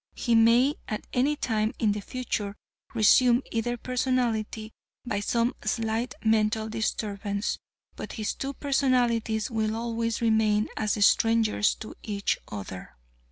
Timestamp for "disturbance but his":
6.69-8.33